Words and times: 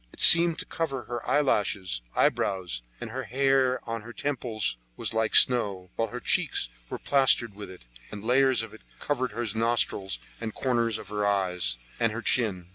It 0.11 0.19
seemed 0.19 0.57
to 0.57 0.65
cover 0.65 1.03
her 1.03 1.21
eyelashes, 1.29 2.01
eyebrows, 2.15 2.81
and 2.99 3.11
the 3.11 3.23
hair 3.23 3.87
on 3.87 4.01
her 4.01 4.13
temples 4.13 4.77
like 5.13 5.35
snow, 5.35 5.91
while 5.95 6.07
her 6.07 6.19
cheeks 6.19 6.69
were 6.89 6.97
plastered 6.97 7.53
with 7.53 7.69
it, 7.69 7.85
and 8.09 8.23
layers 8.25 8.63
of 8.63 8.73
it 8.73 8.81
covered 8.99 9.33
her 9.33 9.45
nostrils, 9.53 10.17
the 10.39 10.51
corners 10.53 10.97
of 10.97 11.09
her 11.09 11.23
eyes, 11.23 11.77
and 11.99 12.11
her 12.13 12.23
chin. 12.23 12.69